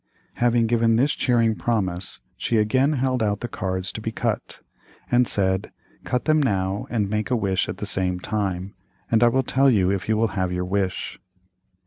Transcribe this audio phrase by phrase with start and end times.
[0.37, 4.59] Having given this cheering promise, she again held out the cards to be cut,
[5.11, 5.71] and said,
[6.05, 8.73] "Cut them again now, and make a wish at the same time,
[9.11, 11.19] and I will tell you if you will have your wish."